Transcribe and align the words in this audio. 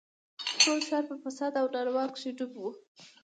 ټول 0.61 0.79
ښار 0.87 1.03
په 1.09 1.15
فساد 1.23 1.53
او 1.61 1.65
نارواوو 1.75 2.13
کښې 2.15 2.31
ډوب 2.37 2.53
و. 2.59 2.63